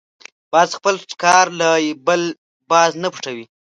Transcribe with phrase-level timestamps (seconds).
[0.51, 1.69] باز خپل ښکار له
[2.07, 2.21] بل
[2.71, 3.45] باز نه پټوي